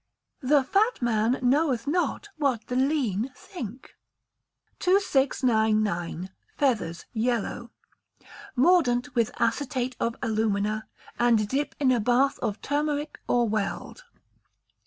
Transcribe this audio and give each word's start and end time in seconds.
[THE 0.41 0.63
FAT 0.63 0.99
MAN 0.99 1.37
KNOWETH 1.43 1.85
NOT 1.85 2.29
WHAT 2.37 2.65
THE 2.65 2.75
LEAN 2.75 3.29
THINK.] 3.35 3.93
2699. 4.79 6.31
Feathers 6.57 7.05
(Yellow). 7.13 7.69
Mordant 8.55 9.13
with 9.13 9.29
acetate 9.39 9.95
of 9.99 10.15
alumina, 10.23 10.87
and 11.19 11.47
dip 11.47 11.75
in 11.79 11.91
a 11.91 11.99
bath 11.99 12.39
of 12.39 12.59
turmeric 12.63 13.19
or 13.27 13.47
weld. 13.47 14.03